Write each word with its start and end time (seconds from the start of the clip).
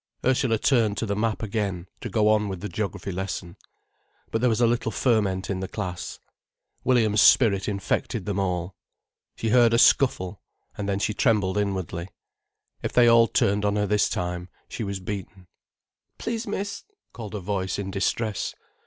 Ursula 0.25 0.57
turned 0.57 0.97
to 0.97 1.05
the 1.05 1.15
map 1.15 1.43
again, 1.43 1.85
to 1.99 2.09
go 2.09 2.29
on 2.29 2.49
with 2.49 2.61
the 2.61 2.67
geography 2.67 3.11
lesson. 3.11 3.55
But 4.31 4.41
there 4.41 4.49
was 4.49 4.59
a 4.59 4.65
little 4.65 4.91
ferment 4.91 5.47
in 5.47 5.59
the 5.59 5.67
class. 5.67 6.17
Williams' 6.83 7.21
spirit 7.21 7.69
infected 7.69 8.25
them 8.25 8.39
all. 8.39 8.75
She 9.35 9.49
heard 9.49 9.75
a 9.75 9.77
scuffle, 9.77 10.41
and 10.75 10.89
then 10.89 10.97
she 10.97 11.13
trembled 11.13 11.59
inwardly. 11.59 12.09
If 12.81 12.93
they 12.93 13.07
all 13.07 13.27
turned 13.27 13.63
on 13.63 13.75
her 13.75 13.85
this 13.85 14.09
time, 14.09 14.49
she 14.67 14.83
was 14.83 14.99
beaten. 14.99 15.45
"Please, 16.17 16.47
miss——" 16.47 16.83
called 17.13 17.35
a 17.35 17.39
voice 17.39 17.77
in 17.77 17.91
distress. 17.91 18.55